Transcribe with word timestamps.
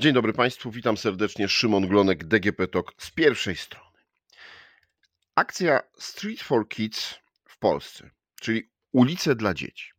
Dzień 0.00 0.14
dobry 0.14 0.32
Państwu, 0.32 0.70
witam 0.70 0.96
serdecznie. 0.96 1.48
Szymon 1.48 1.88
Glonek, 1.88 2.24
DGP 2.24 2.68
Talk 2.68 2.92
z 2.98 3.10
pierwszej 3.10 3.56
strony. 3.56 3.98
Akcja 5.34 5.80
Street 5.98 6.42
for 6.42 6.68
Kids 6.68 7.14
w 7.44 7.58
Polsce, 7.58 8.10
czyli 8.40 8.70
ulice 8.92 9.34
dla 9.34 9.54
dzieci. 9.54 9.90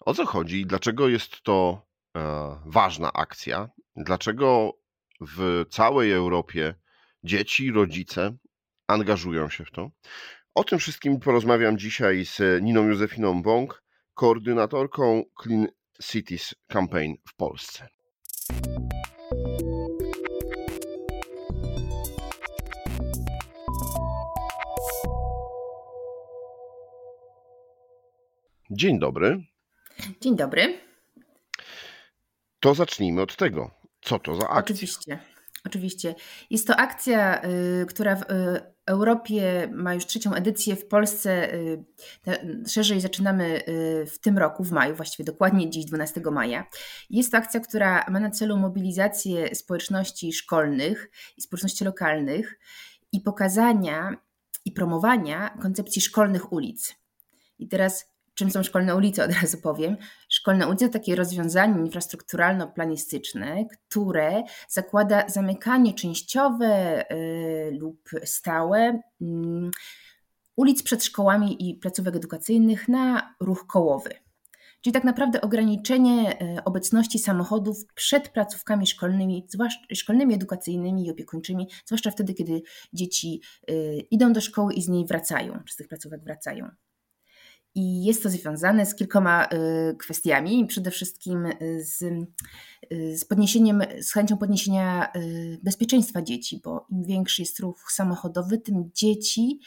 O 0.00 0.14
co 0.14 0.26
chodzi 0.26 0.60
i 0.60 0.66
dlaczego 0.66 1.08
jest 1.08 1.42
to 1.42 1.86
e, 2.16 2.20
ważna 2.66 3.12
akcja? 3.12 3.68
Dlaczego 3.96 4.72
w 5.20 5.64
całej 5.70 6.12
Europie 6.12 6.74
dzieci, 7.24 7.70
rodzice 7.70 8.36
angażują 8.86 9.50
się 9.50 9.64
w 9.64 9.70
to? 9.70 9.90
O 10.54 10.64
tym 10.64 10.78
wszystkim 10.78 11.20
porozmawiam 11.20 11.78
dzisiaj 11.78 12.24
z 12.24 12.62
Niną 12.62 12.88
Józefiną 12.88 13.42
Bąk, 13.42 13.82
koordynatorką 14.14 15.24
Clean 15.42 15.68
Cities 16.02 16.54
Campaign 16.68 17.14
w 17.28 17.34
Polsce. 17.36 17.88
Dzień 28.70 28.98
dobry. 28.98 29.44
Dzień 30.20 30.36
dobry. 30.36 30.78
To 32.60 32.74
zacznijmy 32.74 33.22
od 33.22 33.36
tego. 33.36 33.70
Co 34.02 34.18
to 34.18 34.34
za 34.34 34.48
akcja? 34.48 34.74
Oczywiście. 34.74 35.18
Oczywiście. 35.64 36.14
Jest 36.50 36.66
to 36.66 36.76
akcja, 36.76 37.42
y, 37.82 37.86
która 37.86 38.16
w 38.16 38.22
y, 38.22 38.26
Europie 38.86 39.68
ma 39.72 39.94
już 39.94 40.06
trzecią 40.06 40.34
edycję, 40.34 40.76
w 40.76 40.86
Polsce 40.86 41.54
y, 41.54 41.84
szerzej 42.68 43.00
zaczynamy 43.00 43.62
w 44.14 44.18
tym 44.18 44.38
roku, 44.38 44.64
w 44.64 44.72
maju, 44.72 44.94
właściwie 44.94 45.24
dokładnie 45.24 45.70
dziś, 45.70 45.84
12 45.84 46.20
maja. 46.32 46.66
Jest 47.10 47.32
to 47.32 47.36
akcja, 47.36 47.60
która 47.60 48.04
ma 48.08 48.20
na 48.20 48.30
celu 48.30 48.56
mobilizację 48.56 49.54
społeczności 49.54 50.32
szkolnych 50.32 51.10
i 51.36 51.42
społeczności 51.42 51.84
lokalnych 51.84 52.58
i 53.12 53.20
pokazania 53.20 54.16
i 54.64 54.72
promowania 54.72 55.50
koncepcji 55.62 56.02
szkolnych 56.02 56.52
ulic. 56.52 56.96
I 57.58 57.68
teraz 57.68 58.10
czym 58.40 58.50
są 58.50 58.62
szkolne 58.62 58.96
ulice, 58.96 59.24
od 59.24 59.32
razu 59.42 59.58
powiem. 59.58 59.96
Szkolne 60.28 60.68
ulice 60.68 60.86
to 60.86 60.92
takie 60.92 61.16
rozwiązanie 61.16 61.74
infrastrukturalno-planistyczne, 61.74 63.64
które 63.88 64.42
zakłada 64.68 65.28
zamykanie 65.28 65.94
częściowe 65.94 67.04
y, 67.12 67.70
lub 67.80 68.10
stałe 68.24 69.00
y, 69.22 69.24
ulic 70.56 70.82
przed 70.82 71.04
szkołami 71.04 71.70
i 71.70 71.74
placówek 71.74 72.16
edukacyjnych 72.16 72.88
na 72.88 73.34
ruch 73.40 73.66
kołowy. 73.66 74.10
Czyli 74.80 74.94
tak 74.94 75.04
naprawdę 75.04 75.40
ograniczenie 75.40 76.42
y, 76.58 76.64
obecności 76.64 77.18
samochodów 77.18 77.76
przed 77.94 78.28
placówkami 78.28 78.86
szkolnymi, 78.86 79.46
zwłaszcza 79.48 79.94
szkolnymi, 79.94 80.34
edukacyjnymi 80.34 81.06
i 81.06 81.10
opiekuńczymi, 81.10 81.68
zwłaszcza 81.84 82.10
wtedy, 82.10 82.34
kiedy 82.34 82.62
dzieci 82.92 83.40
y, 83.70 84.06
idą 84.10 84.32
do 84.32 84.40
szkoły 84.40 84.74
i 84.74 84.82
z 84.82 84.88
niej 84.88 85.06
wracają, 85.06 85.60
czy 85.64 85.74
z 85.74 85.76
tych 85.76 85.88
placówek 85.88 86.24
wracają. 86.24 86.70
I 87.74 88.04
jest 88.04 88.22
to 88.22 88.30
związane 88.30 88.86
z 88.86 88.94
kilkoma 88.94 89.44
y, 89.44 89.96
kwestiami, 89.96 90.66
przede 90.66 90.90
wszystkim 90.90 91.46
y, 91.46 91.84
z, 91.84 92.02
y, 92.92 93.18
z 93.18 93.24
podniesieniem, 93.24 93.82
z 94.00 94.12
chęcią 94.12 94.38
podniesienia 94.38 95.12
bezpieczeństwa 95.62 96.22
dzieci, 96.22 96.60
bo 96.64 96.86
im 96.90 97.04
większy 97.04 97.42
jest 97.42 97.60
ruch 97.60 97.92
samochodowy, 97.92 98.58
tym 98.58 98.90
dzieci 98.94 99.60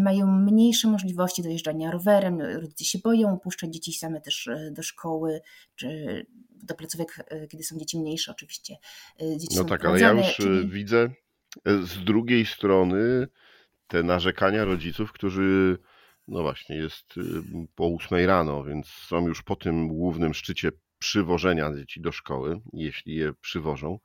mają 0.00 0.26
mniejsze 0.26 0.88
możliwości 0.88 1.42
dojeżdżania 1.42 1.90
rowerem, 1.90 2.40
rodzice 2.40 2.84
się 2.84 2.98
boją 2.98 3.38
puszczać 3.38 3.74
dzieci 3.74 3.92
same 3.92 4.20
też 4.20 4.48
do 4.72 4.82
szkoły, 4.82 5.40
czy 5.76 6.26
do 6.62 6.74
placówek, 6.74 7.24
kiedy 7.50 7.64
są 7.64 7.78
dzieci 7.78 7.98
mniejsze 7.98 8.32
oczywiście. 8.32 8.76
Dzieci 9.36 9.56
no 9.56 9.64
tak, 9.64 9.84
ale 9.84 10.00
ja 10.00 10.12
już 10.12 10.34
czyli... 10.36 10.68
widzę 10.68 11.08
z 11.66 12.04
drugiej 12.04 12.46
strony 12.46 13.28
te 13.86 14.02
narzekania 14.02 14.64
rodziców, 14.64 15.12
którzy 15.12 15.78
no 16.30 16.42
właśnie, 16.42 16.76
jest 16.76 17.16
y, 17.16 17.22
po 17.74 17.86
ósmej 17.86 18.26
rano, 18.26 18.64
więc 18.64 18.86
są 18.86 19.28
już 19.28 19.42
po 19.42 19.56
tym 19.56 19.88
głównym 19.88 20.34
szczycie 20.34 20.70
przywożenia 20.98 21.76
dzieci 21.76 22.00
do 22.00 22.12
szkoły, 22.12 22.60
jeśli 22.72 23.14
je 23.14 23.32
przywożą, 23.40 23.98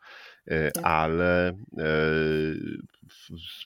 e, 0.45 0.72
tak. 0.72 0.85
ale 0.85 1.47
e, 1.47 1.53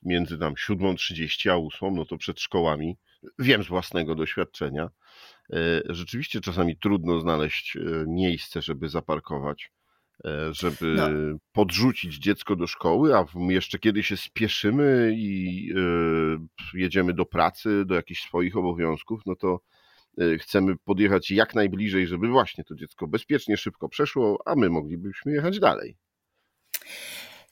między 0.03 0.37
tam 0.37 0.53
7.30 0.53 1.49
a 1.49 1.55
8, 1.55 1.95
no 1.95 2.05
to 2.05 2.17
przed 2.17 2.39
szkołami, 2.39 2.97
wiem 3.39 3.63
z 3.63 3.67
własnego 3.67 4.15
doświadczenia, 4.15 4.89
e, 5.53 5.81
rzeczywiście 5.85 6.41
czasami 6.41 6.77
trudno 6.77 7.19
znaleźć 7.19 7.77
miejsce, 8.07 8.61
żeby 8.61 8.89
zaparkować. 8.89 9.71
E, 10.25 10.53
żeby 10.53 10.85
no. 10.95 11.07
podrzucić 11.51 12.15
dziecko 12.15 12.55
do 12.55 12.67
szkoły, 12.67 13.15
a 13.15 13.25
jeszcze 13.49 13.79
kiedy 13.79 14.03
się 14.03 14.17
spieszymy 14.17 15.13
i 15.15 15.73
e, 15.75 16.79
jedziemy 16.79 17.13
do 17.13 17.25
pracy, 17.25 17.85
do 17.85 17.95
jakichś 17.95 18.21
swoich 18.21 18.57
obowiązków, 18.57 19.21
no 19.25 19.35
to 19.35 19.59
e, 20.17 20.37
chcemy 20.37 20.75
podjechać 20.85 21.31
jak 21.31 21.55
najbliżej, 21.55 22.07
żeby 22.07 22.27
właśnie 22.27 22.63
to 22.63 22.75
dziecko 22.75 23.07
bezpiecznie, 23.07 23.57
szybko 23.57 23.89
przeszło, 23.89 24.41
a 24.45 24.55
my 24.55 24.69
moglibyśmy 24.69 25.31
jechać 25.31 25.59
dalej. 25.59 25.97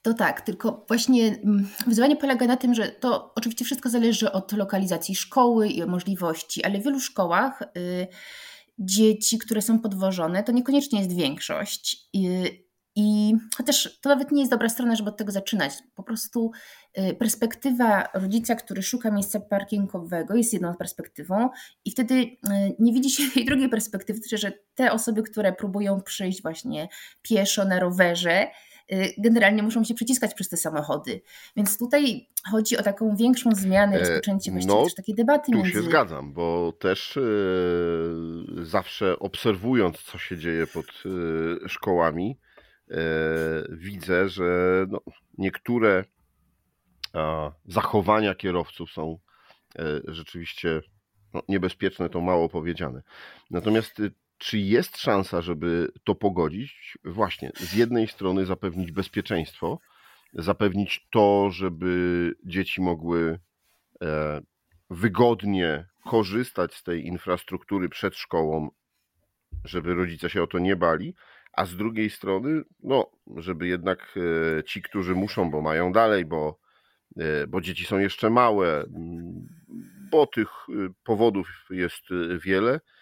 To 0.01 0.13
tak, 0.13 0.41
tylko 0.41 0.85
właśnie 0.88 1.27
mm, 1.27 1.67
wyzwanie 1.88 2.16
polega 2.16 2.47
na 2.47 2.57
tym, 2.57 2.73
że 2.73 2.88
to 2.88 3.33
oczywiście 3.35 3.66
wszystko 3.66 3.89
zależy 3.89 4.31
od 4.31 4.51
lokalizacji 4.51 5.16
szkoły 5.16 5.67
i 5.67 5.85
możliwości, 5.85 6.63
ale 6.63 6.79
w 6.79 6.83
wielu 6.83 7.00
szkołach. 7.00 7.61
Yy, 7.75 8.07
dzieci, 8.79 9.38
które 9.38 9.61
są 9.61 9.79
podwożone, 9.79 10.43
to 10.43 10.51
niekoniecznie 10.51 10.99
jest 10.99 11.15
większość. 11.15 12.09
I, 12.99 13.33
chociaż 13.57 13.99
to 14.01 14.09
nawet 14.09 14.31
nie 14.31 14.41
jest 14.41 14.51
dobra 14.51 14.69
strona, 14.69 14.95
żeby 14.95 15.09
od 15.09 15.17
tego 15.17 15.31
zaczynać. 15.31 15.73
Po 15.95 16.03
prostu 16.03 16.51
y, 16.97 17.15
perspektywa 17.15 18.09
rodzica, 18.13 18.55
który 18.55 18.83
szuka 18.83 19.11
miejsca 19.11 19.39
parkingowego, 19.39 20.35
jest 20.35 20.53
jedną 20.53 20.75
perspektywą, 20.75 21.49
i 21.85 21.91
wtedy 21.91 22.13
y, 22.13 22.38
nie 22.79 22.93
widzi 22.93 23.09
się 23.09 23.23
tej 23.33 23.45
drugiej 23.45 23.69
perspektywy, 23.69 24.19
że 24.33 24.51
te 24.75 24.91
osoby, 24.91 25.23
które 25.23 25.53
próbują 25.53 26.01
przyjść 26.01 26.41
właśnie 26.41 26.88
pieszo 27.21 27.65
na 27.65 27.79
rowerze, 27.79 28.47
generalnie 29.17 29.63
muszą 29.63 29.83
się 29.83 29.93
przyciskać 29.93 30.33
przez 30.33 30.49
te 30.49 30.57
samochody. 30.57 31.21
Więc 31.55 31.77
tutaj 31.79 32.29
chodzi 32.51 32.77
o 32.77 32.83
taką 32.83 33.15
większą 33.15 33.51
zmianę, 33.51 33.95
e, 33.95 33.99
rozpoczęcie 33.99 34.51
właściwie 34.51 34.75
no, 34.75 34.83
też 34.83 34.95
takiej 34.95 35.15
debaty. 35.15 35.51
Tu 35.51 35.57
między... 35.57 35.71
się 35.71 35.81
zgadzam, 35.81 36.33
bo 36.33 36.73
też 36.79 37.15
yy, 37.15 38.65
zawsze 38.65 39.19
obserwując, 39.19 39.97
co 39.97 40.17
się 40.17 40.37
dzieje 40.37 40.67
pod 40.67 40.85
yy, 41.05 41.69
szkołami, 41.69 42.37
yy, 42.87 42.97
widzę, 43.69 44.29
że 44.29 44.85
no, 44.89 45.01
niektóre 45.37 46.03
zachowania 47.65 48.35
kierowców 48.35 48.91
są 48.91 49.19
rzeczywiście 50.07 50.81
no, 51.33 51.41
niebezpieczne, 51.47 52.09
to 52.09 52.21
mało 52.21 52.49
powiedziane. 52.49 53.01
Natomiast 53.51 54.01
czy 54.37 54.57
jest 54.57 54.97
szansa, 54.97 55.41
żeby 55.41 55.91
to 56.03 56.15
pogodzić? 56.15 56.97
Właśnie, 57.05 57.51
z 57.55 57.73
jednej 57.73 58.07
strony 58.07 58.45
zapewnić 58.45 58.91
bezpieczeństwo, 58.91 59.79
zapewnić 60.33 61.07
to, 61.11 61.49
żeby 61.51 62.33
dzieci 62.45 62.81
mogły 62.81 63.39
e, 64.01 64.41
wygodnie 64.89 65.85
korzystać 66.05 66.73
z 66.73 66.83
tej 66.83 67.05
infrastruktury 67.05 67.89
przed 67.89 68.15
szkołą, 68.15 68.69
żeby 69.63 69.93
rodzice 69.93 70.29
się 70.29 70.43
o 70.43 70.47
to 70.47 70.59
nie 70.59 70.75
bali, 70.75 71.15
a 71.53 71.65
z 71.65 71.75
drugiej 71.75 72.09
strony, 72.09 72.61
no, 72.83 73.11
żeby 73.35 73.67
jednak 73.67 74.17
e, 74.59 74.63
ci, 74.63 74.81
którzy 74.81 75.15
muszą, 75.15 75.51
bo 75.51 75.61
mają 75.61 75.91
dalej, 75.91 76.25
bo, 76.25 76.59
e, 77.17 77.47
bo 77.47 77.61
dzieci 77.61 77.85
są 77.85 77.97
jeszcze 77.97 78.29
małe, 78.29 78.85
bo 80.11 80.27
tych 80.27 80.49
powodów 81.03 81.47
jest 81.69 82.03
wiele, 82.43 82.79
E, 82.79 82.96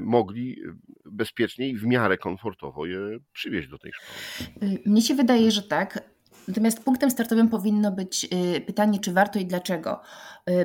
mogli 0.00 0.56
bezpiecznie 1.04 1.68
i 1.68 1.76
w 1.76 1.86
miarę 1.86 2.18
komfortowo 2.18 2.86
je 2.86 2.98
przywieźć 3.32 3.68
do 3.68 3.78
tej 3.78 3.92
szkoły. 3.92 4.72
Y, 4.72 4.82
mnie 4.86 5.02
się 5.02 5.14
wydaje, 5.14 5.50
że 5.50 5.62
tak. 5.62 6.18
Natomiast 6.48 6.84
punktem 6.84 7.10
startowym 7.10 7.48
powinno 7.48 7.92
być 7.92 8.28
y, 8.56 8.60
pytanie, 8.60 8.98
czy 8.98 9.12
warto 9.12 9.38
i 9.38 9.46
dlaczego. 9.46 10.00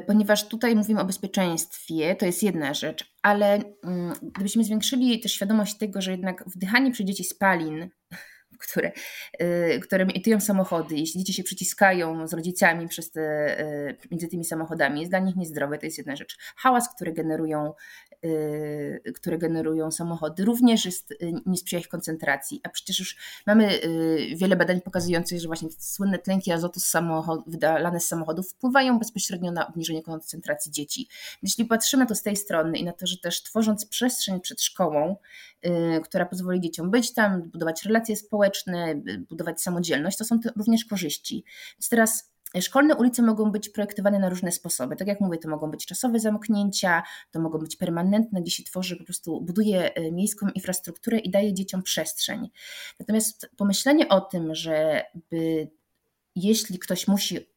Ponieważ 0.08 0.48
tutaj 0.48 0.76
mówimy 0.76 1.02
o 1.02 1.06
bezpieczeństwie, 1.06 2.16
to 2.16 2.26
jest 2.26 2.44
jedna 2.44 2.74
rzecz, 2.74 3.14
ale 3.22 3.54
mm, 3.84 4.14
gdybyśmy 4.22 4.64
zwiększyli 4.64 5.20
też 5.20 5.34
świadomość 5.34 5.78
tego, 5.78 6.02
że 6.02 6.12
jednak 6.12 6.44
wdychanie 6.48 6.92
przy 6.92 7.06
dzieci 7.06 7.24
spalin 7.24 7.90
które, 8.60 8.92
y, 9.42 9.80
które 9.80 10.04
emitują 10.04 10.42
samochody, 10.42 10.96
jeśli 10.96 11.20
dzieci 11.20 11.34
się 11.34 11.44
przyciskają 11.44 12.28
z 12.28 12.34
rodzicami 12.34 12.88
przez 12.88 13.12
te, 13.12 13.60
y, 13.60 13.98
między 14.12 14.28
tymi 14.28 14.46
samochodami, 14.46 15.00
jest 15.00 15.12
dla 15.12 15.20
nich 15.20 15.36
niezdrowe, 15.36 15.78
to 15.78 15.86
jest 15.86 15.98
jedna 15.98 16.16
rzecz. 16.16 16.38
Hałas, 16.56 16.96
który 16.96 17.14
generują, 17.14 17.74
y, 18.26 19.14
które 19.16 19.38
generują 19.38 19.92
samochody, 19.92 20.46
również 20.46 20.86
jest, 20.86 21.14
nie 21.46 21.58
sprzyja 21.58 21.80
ich 21.80 21.88
koncentracji. 21.88 22.62
A 22.64 22.70
przecież 22.70 23.00
już 23.00 23.18
mamy 23.48 23.80
wiele 24.36 24.56
badań 24.56 24.82
pokazujących, 24.82 25.40
że 25.40 25.48
właśnie 25.48 25.70
słynne 25.80 26.20
tlenki 26.20 26.52
azotu 26.52 26.80
z 26.80 26.86
samochod, 26.86 27.44
wydalane 27.48 28.00
z 28.00 28.08
samochodów 28.08 28.50
wpływają 28.50 29.00
bezpośrednio 29.00 29.52
na 29.52 29.68
obniżenie 29.68 30.04
koncentracji 30.04 30.72
dzieci. 30.72 31.08
Jeśli 31.44 31.66
patrzymy 31.66 32.06
to 32.06 32.16
z 32.16 32.22
tej 32.22 32.36
strony 32.36 32.78
i 32.78 32.84
na 32.84 32.92
to, 32.92 33.08
że 33.08 33.18
też 33.18 33.44
tworząc 33.44 33.86
przestrzeń 33.86 34.42
przed 34.42 34.62
szkołą, 34.62 35.16
która 36.04 36.26
pozwoli 36.26 36.62
dzieciom 36.62 36.92
być 36.92 37.14
tam, 37.14 37.42
budować 37.42 37.84
relacje 37.86 38.16
społeczne, 38.16 38.43
społeczne, 38.44 39.02
budować 39.30 39.62
samodzielność, 39.62 40.18
to 40.18 40.26
są 40.26 40.40
to 40.40 40.50
również 40.56 40.86
korzyści. 40.86 41.44
Więc 41.78 41.90
teraz 41.90 42.34
Szkolne 42.62 42.96
ulice 42.96 43.22
mogą 43.22 43.52
być 43.52 43.70
projektowane 43.70 44.20
na 44.20 44.30
różne 44.30 44.52
sposoby. 44.52 44.96
Tak 44.96 45.08
jak 45.08 45.22
mówię, 45.22 45.38
to 45.38 45.50
mogą 45.50 45.72
być 45.72 45.86
czasowe 45.86 46.20
zamknięcia, 46.20 47.04
to 47.32 47.40
mogą 47.40 47.60
być 47.60 47.76
permanentne, 47.76 48.42
gdzie 48.42 48.52
się 48.52 48.64
tworzy, 48.64 48.96
po 48.96 49.04
prostu 49.04 49.42
buduje 49.42 49.94
e, 49.94 50.12
miejską 50.12 50.48
infrastrukturę 50.50 51.20
i 51.20 51.32
daje 51.32 51.54
dzieciom 51.54 51.84
przestrzeń. 51.84 52.50
Natomiast 53.00 53.50
pomyślenie 53.58 54.10
o 54.10 54.22
tym, 54.22 54.56
żeby 54.56 55.70
jeśli 56.36 56.80
ktoś 56.80 57.08
musi 57.08 57.53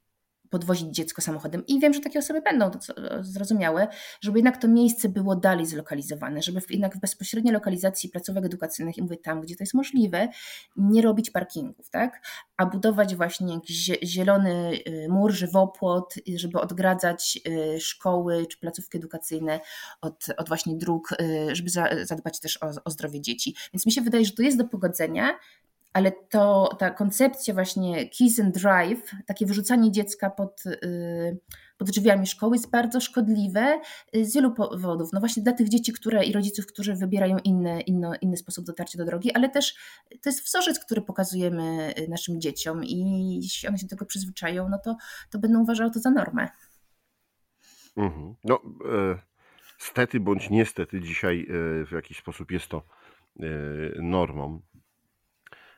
podwozić 0.50 0.94
dziecko 0.94 1.22
samochodem. 1.22 1.66
I 1.66 1.80
wiem, 1.80 1.94
że 1.94 2.00
takie 2.00 2.18
osoby 2.18 2.40
będą, 2.40 2.70
to 2.70 2.78
zrozumiałe, 3.20 3.88
żeby 4.20 4.38
jednak 4.38 4.56
to 4.56 4.68
miejsce 4.68 5.08
było 5.08 5.36
dalej 5.36 5.66
zlokalizowane, 5.66 6.42
żeby 6.42 6.60
jednak 6.70 6.96
w 6.96 7.00
bezpośredniej 7.00 7.54
lokalizacji 7.54 8.10
placówek 8.10 8.44
edukacyjnych, 8.44 8.98
i 8.98 9.02
mówię 9.02 9.16
tam, 9.16 9.40
gdzie 9.40 9.56
to 9.56 9.62
jest 9.62 9.74
możliwe, 9.74 10.28
nie 10.76 11.02
robić 11.02 11.30
parkingów, 11.30 11.90
tak? 11.90 12.20
A 12.56 12.66
budować 12.66 13.16
właśnie 13.16 13.54
jakiś 13.54 13.90
zielony 14.02 14.72
y, 14.88 15.06
mur, 15.08 15.32
żywopłot, 15.32 16.14
żeby 16.36 16.60
odgradzać 16.60 17.38
y, 17.48 17.80
szkoły 17.80 18.46
czy 18.46 18.58
placówki 18.58 18.98
edukacyjne 18.98 19.60
od, 20.00 20.26
od 20.36 20.48
właśnie 20.48 20.76
dróg, 20.76 21.12
y, 21.12 21.56
żeby 21.56 21.70
zadbać 22.02 22.40
też 22.40 22.62
o, 22.62 22.70
o 22.84 22.90
zdrowie 22.90 23.20
dzieci. 23.20 23.56
Więc 23.74 23.86
mi 23.86 23.92
się 23.92 24.00
wydaje, 24.00 24.24
że 24.24 24.32
to 24.32 24.42
jest 24.42 24.58
do 24.58 24.64
pogodzenia, 24.64 25.38
ale 25.96 26.12
to 26.12 26.68
ta 26.78 26.90
koncepcja 26.90 27.54
właśnie 27.54 28.08
kiss 28.08 28.40
and 28.40 28.58
drive, 28.58 29.10
takie 29.26 29.46
wyrzucanie 29.46 29.92
dziecka 29.92 30.30
pod, 30.30 30.66
y, 30.66 31.38
pod 31.78 31.90
drzwiami 31.90 32.26
szkoły 32.26 32.56
jest 32.56 32.70
bardzo 32.70 33.00
szkodliwe 33.00 33.80
y, 34.16 34.24
z 34.24 34.34
wielu 34.34 34.54
powodów. 34.54 35.12
No 35.12 35.20
właśnie 35.20 35.42
dla 35.42 35.52
tych 35.52 35.68
dzieci 35.68 35.92
które, 35.92 36.24
i 36.24 36.32
rodziców, 36.32 36.66
którzy 36.66 36.94
wybierają 36.94 37.38
inny, 37.44 37.80
inny, 37.80 38.16
inny 38.20 38.36
sposób 38.36 38.64
dotarcia 38.64 38.98
do 38.98 39.04
drogi, 39.04 39.32
ale 39.32 39.48
też 39.48 39.74
to 40.22 40.30
jest 40.30 40.44
wzorzec, 40.44 40.78
który 40.84 41.02
pokazujemy 41.02 41.94
y, 41.98 42.08
naszym 42.08 42.40
dzieciom 42.40 42.84
i 42.84 43.34
jeśli 43.42 43.68
one 43.68 43.78
się 43.78 43.86
do 43.86 43.90
tego 43.90 44.06
przyzwyczają, 44.06 44.68
no 44.68 44.78
to, 44.84 44.96
to 45.30 45.38
będą 45.38 45.62
uważały 45.62 45.90
to 45.90 46.00
za 46.00 46.10
normę. 46.10 46.48
Mhm. 47.96 48.34
No, 48.44 48.60
e, 48.92 49.18
stety 49.78 50.20
bądź 50.20 50.50
niestety 50.50 51.00
dzisiaj 51.00 51.40
e, 51.40 51.86
w 51.86 51.92
jakiś 51.92 52.18
sposób 52.18 52.50
jest 52.50 52.68
to 52.68 52.82
e, 53.40 53.46
normą. 54.02 54.60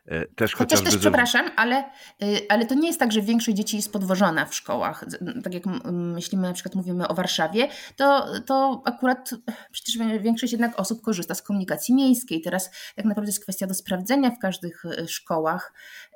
E, 0.09 0.27
też 0.27 0.55
Chociaż 0.55 0.81
też, 0.81 0.97
przepraszam, 0.97 1.51
ale, 1.57 1.85
y, 2.23 2.41
ale 2.49 2.67
to 2.67 2.75
nie 2.75 2.87
jest 2.87 3.01
tak, 3.01 3.13
że 3.13 3.23
większość 3.23 3.57
dzieci 3.57 3.77
jest 3.77 3.93
podwożona 3.93 4.47
w 4.47 4.55
szkołach. 4.55 5.05
Tak 5.45 5.55
jak 5.55 5.65
myślimy, 5.93 6.43
na 6.43 6.53
przykład 6.53 6.75
mówimy 6.75 7.09
o 7.09 7.15
Warszawie, 7.15 7.69
to, 7.97 8.27
to 8.47 8.83
akurat 8.85 9.31
przecież 9.73 9.99
większość 10.21 10.53
jednak 10.53 10.81
osób 10.81 11.03
korzysta 11.03 11.35
z 11.35 11.43
komunikacji 11.43 11.95
miejskiej. 11.95 12.41
Teraz 12.41 12.71
tak 12.97 13.05
naprawdę 13.05 13.29
jest 13.29 13.43
kwestia 13.43 13.67
do 13.67 13.75
sprawdzenia 13.75 14.31
w 14.31 14.39
każdych 14.39 14.85
y, 14.85 15.09
szkołach, 15.09 15.73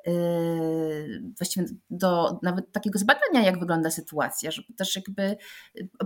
Yy, 0.07 1.21
właściwie 1.37 1.65
do 1.89 2.39
nawet 2.41 2.71
takiego 2.71 2.99
zbadania, 2.99 3.41
jak 3.45 3.59
wygląda 3.59 3.91
sytuacja, 3.91 4.51
żeby 4.51 4.73
też 4.73 4.95
jakby 4.95 5.37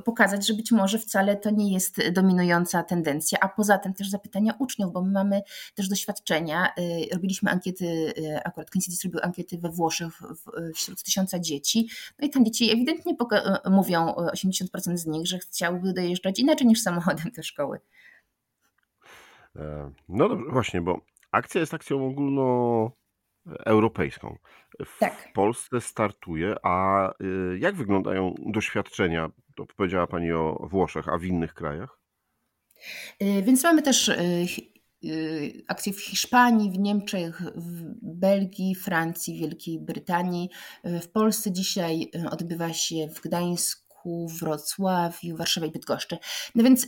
pokazać, 0.06 0.48
że 0.48 0.54
być 0.54 0.72
może 0.72 1.00
wcale 1.00 1.36
to 1.36 1.50
nie 1.50 1.74
jest 1.74 2.10
dominująca 2.12 2.84
tendencja, 2.84 3.40
a 3.42 3.50
poza 3.50 3.78
tym 3.78 3.94
też 3.94 4.10
zapytania 4.10 4.54
uczniów, 4.60 4.94
bo 4.94 5.02
my 5.02 5.12
mamy 5.12 5.42
też 5.76 5.90
doświadczenia. 5.90 6.74
Robiliśmy 7.14 7.52
ankiety, 7.78 8.22
yy, 8.22 8.44
akurat 8.44 8.70
Coincidis 8.70 9.04
robił 9.04 9.20
ankiety 9.24 9.58
we 9.58 9.70
Włoszech 9.70 10.22
wśród 10.76 11.04
tysiąca 11.04 11.40
dzieci, 11.40 11.90
no 12.20 12.28
i 12.28 12.30
tam 12.30 12.46
dzieci 12.46 12.72
ewidentnie 12.72 13.16
mówią, 13.70 14.08
80% 14.08 14.98
z 14.98 15.06
nich, 15.06 15.28
że 15.28 15.40
chciałyby 15.40 15.94
dojeżdżać 15.94 16.40
inaczej 16.40 16.68
niż 16.68 16.82
samochodem 16.82 17.32
do 17.36 17.44
szkoły. 17.44 17.80
E, 19.56 19.92
no 20.10 20.30
dobrze, 20.30 20.52
właśnie, 20.52 20.82
bo 20.82 21.02
akcja 21.32 21.62
jest 21.62 21.74
akcją 21.74 22.08
ogólno 22.08 22.92
europejską. 23.66 24.38
W 24.86 25.00
tak. 25.00 25.34
Polsce 25.34 25.82
startuje, 25.82 26.56
a 26.64 27.10
jak 27.60 27.76
wyglądają 27.76 28.36
doświadczenia? 28.46 29.30
To 29.56 29.66
powiedziała 29.66 30.08
Pani 30.08 30.32
o 30.32 30.68
Włoszech, 30.72 31.10
a 31.10 31.18
w 31.18 31.24
innych 31.24 31.54
krajach? 31.54 32.00
Więc 33.44 33.64
mamy 33.64 33.82
też 33.82 34.12
akcje 35.68 35.94
w 35.94 36.02
Hiszpanii, 36.02 36.72
w 36.72 36.80
Niemczech, 36.80 37.42
w 37.56 37.82
Belgii, 38.02 38.76
Francji, 38.76 39.40
Wielkiej 39.40 39.80
Brytanii. 39.80 40.50
W 40.84 41.08
Polsce 41.08 41.52
dzisiaj 41.52 42.12
odbywa 42.32 42.74
się 42.74 43.08
w 43.16 43.22
Gdańsku, 43.22 44.28
Wrocławiu, 44.40 45.38
Warszawie 45.38 45.68
i 45.68 45.72
Bydgoszczy. 45.72 46.18
No 46.56 46.64
więc 46.64 46.88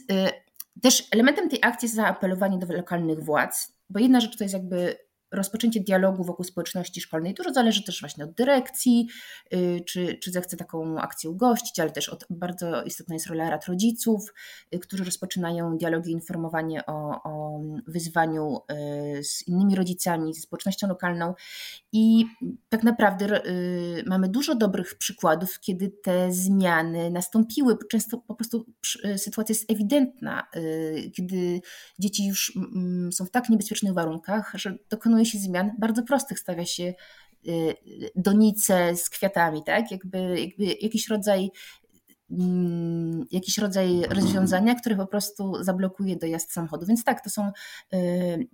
też 0.81 1.07
elementem 1.11 1.49
tej 1.49 1.59
akcji 1.61 1.85
jest 1.85 1.95
zaapelowanie 1.95 2.57
do 2.57 2.73
lokalnych 2.73 3.23
władz, 3.23 3.73
bo 3.89 3.99
jedna 3.99 4.19
rzecz 4.19 4.37
to 4.37 4.43
jest 4.43 4.53
jakby 4.53 5.08
rozpoczęcie 5.31 5.79
dialogu 5.79 6.23
wokół 6.23 6.45
społeczności 6.45 7.01
szkolnej. 7.01 7.33
Dużo 7.33 7.53
zależy 7.53 7.83
też 7.83 8.01
właśnie 8.01 8.23
od 8.23 8.31
dyrekcji, 8.31 9.07
y, 9.53 9.81
czy, 9.85 10.17
czy 10.17 10.31
zechce 10.31 10.57
taką 10.57 10.99
akcję 10.99 11.29
ugościć, 11.29 11.79
ale 11.79 11.91
też 11.91 12.09
od, 12.09 12.25
bardzo 12.29 12.83
istotna 12.83 13.15
jest 13.15 13.27
rola 13.27 13.49
rad 13.49 13.65
rodziców, 13.65 14.33
y, 14.75 14.79
którzy 14.79 15.03
rozpoczynają 15.03 15.77
dialogi, 15.77 16.11
informowanie 16.11 16.85
o, 16.85 17.23
o 17.23 17.61
wyzwaniu 17.87 18.57
y, 19.17 19.23
z 19.23 19.47
innymi 19.47 19.75
rodzicami, 19.75 20.33
ze 20.33 20.41
społecznością 20.41 20.87
lokalną. 20.87 21.33
I 21.91 22.25
tak 22.69 22.83
naprawdę 22.83 23.41
mamy 24.05 24.29
dużo 24.29 24.55
dobrych 24.55 24.95
przykładów, 24.97 25.59
kiedy 25.59 25.89
te 26.03 26.31
zmiany 26.31 27.11
nastąpiły. 27.11 27.77
Często 27.91 28.17
po 28.17 28.35
prostu 28.35 28.65
sytuacja 29.17 29.53
jest 29.53 29.71
ewidentna, 29.71 30.47
kiedy 31.15 31.61
dzieci 31.99 32.27
już 32.27 32.53
mm, 32.55 33.11
są 33.11 33.25
w 33.25 33.31
tak 33.31 33.49
niebezpiecznych 33.49 33.93
warunkach, 33.93 34.51
że 34.55 34.75
dokonują 34.89 35.18
dokonuje 35.19 35.25
się 35.25 35.39
zmian 35.39 35.71
bardzo 35.79 36.03
prostych, 36.03 36.39
stawia 36.39 36.65
się 36.65 36.93
y, 37.47 37.75
donice 38.15 38.95
z 38.95 39.09
kwiatami, 39.09 39.63
tak? 39.63 39.91
Jakby, 39.91 40.39
jakby 40.39 40.65
jakiś 40.81 41.07
rodzaj 41.07 41.51
mm, 42.31 43.25
jakiś 43.31 43.57
rodzaj 43.57 44.01
rozwiązania, 44.09 44.75
które 44.75 44.95
po 44.95 45.07
prostu 45.07 45.63
zablokuje 45.63 46.15
dojazd 46.15 46.51
samochodu. 46.51 46.85
Więc 46.85 47.03
tak, 47.03 47.23
to 47.23 47.29
są, 47.29 47.51
y, 47.93 48.47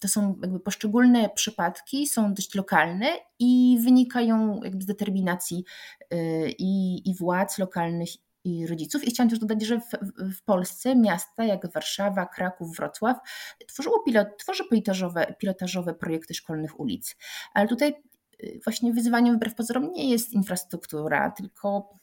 to 0.00 0.08
są 0.08 0.38
jakby 0.42 0.60
poszczególne 0.60 1.30
przypadki, 1.34 2.06
są 2.06 2.34
dość 2.34 2.54
lokalne 2.54 3.06
i 3.38 3.78
wynikają 3.84 4.62
jakby 4.62 4.82
z 4.82 4.86
determinacji 4.86 5.64
y, 6.12 6.54
i, 6.58 7.02
i 7.10 7.14
władz 7.14 7.58
lokalnych 7.58 8.10
i 8.44 8.66
rodziców. 8.66 9.04
I 9.04 9.10
chciałam 9.10 9.30
też 9.30 9.38
dodać, 9.38 9.62
że 9.62 9.80
w, 9.80 9.90
w, 10.36 10.42
Polsce 10.42 10.96
miasta 10.96 11.44
jak 11.44 11.72
Warszawa, 11.72 12.26
Kraków, 12.26 12.76
Wrocław 12.76 13.16
tworzyło 13.66 14.02
pilot, 14.02 14.28
tworzy 14.38 14.64
pilotażowe, 14.70 15.34
pilotażowe 15.38 15.94
projekty 15.94 16.34
szkolnych 16.34 16.80
ulic. 16.80 17.16
Ale 17.54 17.68
tutaj 17.68 17.94
y, 18.42 18.60
właśnie 18.64 18.92
wyzwaniem 18.92 19.36
wbrew 19.36 19.54
pozorom 19.54 19.92
nie 19.92 20.10
jest 20.10 20.32
infrastruktura, 20.32 21.30
tylko 21.30 21.98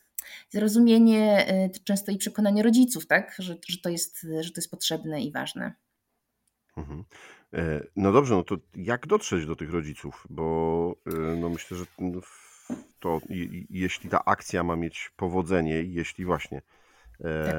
zrozumienie 0.49 1.47
y, 1.65 1.83
często 1.83 2.11
i 2.11 2.17
przekonanie 2.17 2.63
rodziców, 2.63 3.07
tak? 3.07 3.35
że, 3.39 3.55
że, 3.67 3.77
to, 3.77 3.89
jest, 3.89 4.27
że 4.39 4.51
to 4.51 4.61
jest 4.61 4.71
potrzebne 4.71 5.21
i 5.21 5.31
ważne. 5.31 5.73
Mhm. 6.77 7.03
E, 7.53 7.83
no 7.95 8.11
dobrze, 8.11 8.35
no 8.35 8.43
to 8.43 8.57
jak 8.75 9.07
dotrzeć 9.07 9.45
do 9.45 9.55
tych 9.55 9.71
rodziców? 9.71 10.27
Bo 10.29 10.95
y, 11.07 11.37
no 11.37 11.49
myślę, 11.49 11.77
że 11.77 11.85
to 13.01 13.21
jeśli 13.69 14.09
ta 14.09 14.25
akcja 14.25 14.63
ma 14.63 14.75
mieć 14.75 15.11
powodzenie, 15.15 15.83
jeśli 15.83 16.25
właśnie 16.25 16.61
e, 17.19 17.45
tak. 17.45 17.55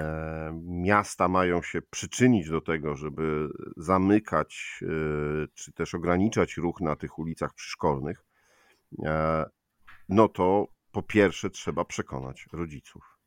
miasta 0.62 1.28
mają 1.28 1.62
się 1.62 1.82
przyczynić 1.82 2.48
do 2.48 2.60
tego, 2.60 2.96
żeby 2.96 3.48
zamykać 3.76 4.80
e, 4.82 4.86
czy 5.54 5.72
też 5.72 5.94
ograniczać 5.94 6.56
ruch 6.56 6.80
na 6.80 6.96
tych 6.96 7.18
ulicach 7.18 7.54
przyszkolnych, 7.54 8.24
e, 9.04 9.44
no 10.08 10.28
to 10.28 10.66
po 10.92 11.02
pierwsze 11.02 11.50
trzeba 11.50 11.84
przekonać 11.84 12.46
rodziców. 12.52 13.18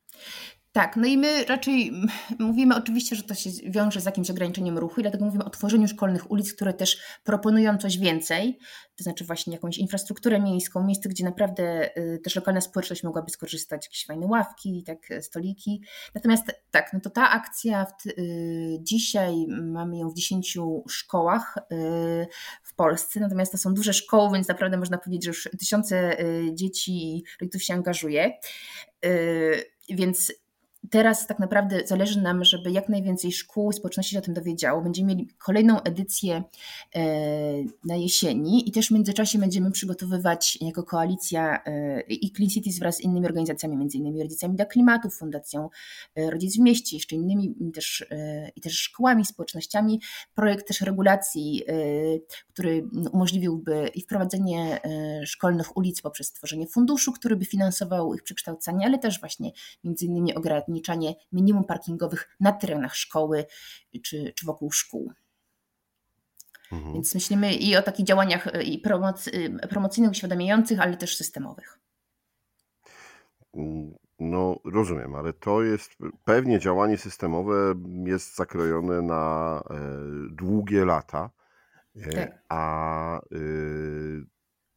Tak, 0.76 0.96
no 0.96 1.06
i 1.06 1.18
my 1.18 1.44
raczej 1.44 1.92
mówimy 2.38 2.76
oczywiście, 2.76 3.16
że 3.16 3.22
to 3.22 3.34
się 3.34 3.50
wiąże 3.66 4.00
z 4.00 4.04
jakimś 4.04 4.30
ograniczeniem 4.30 4.78
ruchu 4.78 5.00
i 5.00 5.02
dlatego 5.02 5.24
mówimy 5.24 5.44
o 5.44 5.50
tworzeniu 5.50 5.88
szkolnych 5.88 6.30
ulic, 6.30 6.54
które 6.54 6.74
też 6.74 6.98
proponują 7.24 7.78
coś 7.78 7.98
więcej, 7.98 8.58
to 8.96 9.04
znaczy 9.04 9.24
właśnie 9.24 9.52
jakąś 9.52 9.78
infrastrukturę 9.78 10.40
miejską, 10.40 10.84
miejsce, 10.84 11.08
gdzie 11.08 11.24
naprawdę 11.24 11.96
y, 11.98 12.18
też 12.18 12.36
lokalna 12.36 12.60
społeczność 12.60 13.02
mogłaby 13.02 13.30
skorzystać, 13.30 13.86
jakieś 13.86 14.06
fajne 14.06 14.26
ławki, 14.26 14.84
tak, 14.86 14.98
stoliki. 15.20 15.82
Natomiast 16.14 16.44
tak, 16.70 16.92
no 16.92 17.00
to 17.00 17.10
ta 17.10 17.30
akcja 17.30 17.86
y, 18.06 18.78
dzisiaj 18.80 19.46
mamy 19.48 19.98
ją 19.98 20.10
w 20.10 20.14
10 20.14 20.58
szkołach 20.88 21.58
y, 21.58 22.26
w 22.62 22.74
Polsce, 22.74 23.20
natomiast 23.20 23.52
to 23.52 23.58
są 23.58 23.74
duże 23.74 23.92
szkoły, 23.92 24.34
więc 24.34 24.48
naprawdę 24.48 24.76
można 24.76 24.98
powiedzieć, 24.98 25.24
że 25.24 25.30
już 25.30 25.48
tysiące 25.58 26.16
dzieci 26.52 27.16
i 27.16 27.24
rodziców 27.40 27.62
się 27.62 27.74
angażuje. 27.74 28.32
Więc 29.88 30.32
teraz 30.90 31.26
tak 31.26 31.38
naprawdę 31.38 31.86
zależy 31.86 32.22
nam, 32.22 32.44
żeby 32.44 32.70
jak 32.70 32.88
najwięcej 32.88 33.32
szkół, 33.32 33.72
społeczności 33.72 34.12
się 34.12 34.18
o 34.18 34.22
tym 34.22 34.34
dowiedziało. 34.34 34.82
Będziemy 34.82 35.08
mieli 35.08 35.28
kolejną 35.38 35.82
edycję 35.82 36.42
e, 36.94 37.02
na 37.84 37.96
jesieni 37.96 38.68
i 38.68 38.72
też 38.72 38.88
w 38.88 38.90
międzyczasie 38.90 39.38
będziemy 39.38 39.70
przygotowywać 39.70 40.58
jako 40.60 40.82
koalicja 40.82 41.64
e, 41.64 42.00
i 42.00 42.32
Clean 42.32 42.50
Cities 42.50 42.78
wraz 42.78 42.96
z 42.96 43.00
innymi 43.00 43.26
organizacjami, 43.26 43.76
między 43.76 43.98
innymi 43.98 44.22
Rodzicami 44.22 44.56
dla 44.56 44.64
Klimatu, 44.64 45.10
Fundacją 45.10 45.68
e, 46.14 46.30
Rodzic 46.30 46.56
w 46.56 46.60
Mieście, 46.60 46.96
jeszcze 46.96 47.16
innymi 47.16 47.54
też, 47.74 48.06
i 48.56 48.60
też 48.60 48.78
szkołami, 48.78 49.24
społecznościami, 49.24 50.00
projekt 50.34 50.68
też 50.68 50.80
regulacji, 50.80 51.62
który 52.48 52.88
umożliwiłby 53.12 53.90
i 53.94 54.00
wprowadzenie 54.00 54.80
szkolnych 55.24 55.76
ulic 55.76 56.00
poprzez 56.00 56.26
stworzenie 56.26 56.66
funduszu, 56.66 57.12
który 57.12 57.36
by 57.36 57.44
finansował 57.44 58.14
ich 58.14 58.22
przekształcanie, 58.22 58.86
ale 58.86 58.98
też 58.98 59.20
właśnie 59.20 59.50
między 59.84 60.06
innymi 60.06 60.34
ograniczanie 60.76 61.14
minimum 61.32 61.64
parkingowych 61.64 62.36
na 62.40 62.52
terenach 62.52 62.94
szkoły 62.96 63.46
czy, 64.02 64.32
czy 64.34 64.46
wokół 64.46 64.72
szkół. 64.72 65.12
Mhm. 66.72 66.94
Więc 66.94 67.14
myślimy 67.14 67.54
i 67.54 67.76
o 67.76 67.82
takich 67.82 68.06
działaniach 68.06 68.46
y, 68.46 68.62
i 68.62 68.78
promoc, 68.78 69.26
y, 69.28 69.68
promocyjnych, 69.68 70.10
uświadamiających, 70.10 70.80
ale 70.80 70.96
też 70.96 71.16
systemowych. 71.16 71.78
No, 74.18 74.56
rozumiem, 74.64 75.14
ale 75.14 75.32
to 75.32 75.62
jest 75.62 75.96
pewnie 76.24 76.58
działanie 76.58 76.98
systemowe 76.98 77.74
jest 78.04 78.36
zakrojone 78.36 79.02
na 79.02 79.62
e, 79.70 79.74
długie 80.30 80.84
lata, 80.84 81.30
e, 81.96 82.12
tak. 82.12 82.42
a 82.48 83.20
y, 83.32 84.26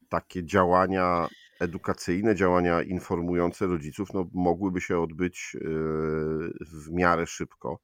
takie 0.09 0.45
działania 0.45 1.27
edukacyjne, 1.59 2.35
działania 2.35 2.81
informujące 2.81 3.67
rodziców 3.67 4.13
no, 4.13 4.29
mogłyby 4.33 4.81
się 4.81 4.99
odbyć 4.99 5.55
e, 5.55 5.59
w 6.61 6.91
miarę 6.91 7.27
szybko. 7.27 7.79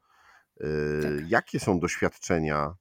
E, 0.60 0.65
tak. 1.01 1.29
Jakie 1.29 1.60
są 1.60 1.79
doświadczenia 1.79 2.75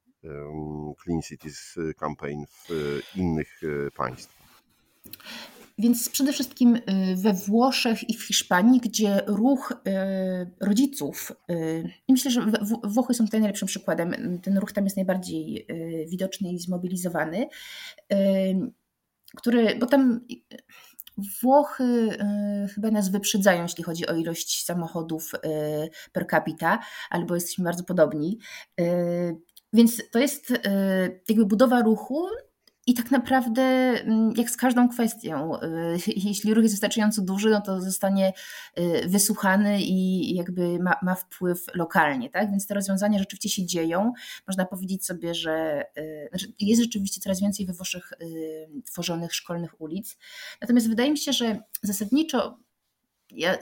Clean 1.03 1.21
Cities 1.21 1.75
Campaign 1.99 2.45
w 2.45 2.69
innych 3.15 3.61
e, 3.63 3.91
państwach? 3.91 4.45
Więc 5.77 6.09
przede 6.09 6.33
wszystkim 6.33 6.79
we 7.15 7.33
Włoszech 7.33 8.09
i 8.09 8.13
w 8.13 8.23
Hiszpanii, 8.23 8.79
gdzie 8.79 9.21
ruch 9.27 9.73
rodziców, 10.61 11.31
i 12.07 12.13
myślę, 12.13 12.31
że 12.31 12.51
Włochy 12.83 13.13
są 13.13 13.25
tutaj 13.25 13.39
najlepszym 13.39 13.67
przykładem, 13.67 14.39
ten 14.41 14.57
ruch 14.57 14.71
tam 14.71 14.83
jest 14.83 14.95
najbardziej 14.95 15.67
widoczny 16.07 16.51
i 16.51 16.59
zmobilizowany, 16.59 17.47
który, 19.35 19.75
bo 19.75 19.85
tam 19.85 20.21
Włochy 21.17 21.83
y, 21.83 22.67
chyba 22.67 22.91
nas 22.91 23.09
wyprzedzają, 23.09 23.63
jeśli 23.63 23.83
chodzi 23.83 24.07
o 24.07 24.15
ilość 24.15 24.65
samochodów 24.65 25.33
y, 25.33 25.39
per 26.11 26.27
capita, 26.27 26.79
albo 27.09 27.35
jesteśmy 27.35 27.63
bardzo 27.63 27.83
podobni. 27.83 28.39
Y, 28.81 29.37
więc 29.73 30.09
to 30.11 30.19
jest 30.19 30.53
jakby 31.29 31.45
budowa 31.45 31.81
ruchu 31.81 32.27
i 32.87 32.93
tak 32.93 33.11
naprawdę, 33.11 33.61
mm, 33.61 34.33
jak 34.37 34.49
z 34.49 34.57
każdą 34.57 34.89
kwestią, 34.89 35.61
y, 35.61 35.97
jeśli 36.29 36.53
ruch 36.53 36.63
jest 36.63 36.75
wystarczająco 36.75 37.21
duży, 37.21 37.49
no 37.49 37.61
to 37.61 37.81
zostanie 37.81 38.33
y, 38.79 39.07
wysłuchany 39.07 39.81
i 39.81 40.35
jakby 40.35 40.79
ma, 40.79 40.95
ma 41.03 41.15
wpływ 41.15 41.65
lokalnie, 41.73 42.29
tak? 42.29 42.51
Więc 42.51 42.67
te 42.67 42.73
rozwiązania 42.73 43.19
rzeczywiście 43.19 43.49
się 43.49 43.65
dzieją. 43.65 44.13
Można 44.47 44.65
powiedzieć 44.65 45.05
sobie, 45.05 45.33
że 45.33 45.85
y, 45.97 46.27
znaczy 46.29 46.47
jest 46.59 46.81
rzeczywiście 46.81 47.21
coraz 47.21 47.41
więcej 47.41 47.65
we 47.65 47.73
Włoszech 47.73 48.13
tworzonych 48.85 49.33
szkolnych 49.33 49.81
ulic. 49.81 50.17
Natomiast 50.61 50.89
wydaje 50.89 51.11
mi 51.11 51.17
się, 51.17 51.33
że 51.33 51.59
zasadniczo 51.81 52.57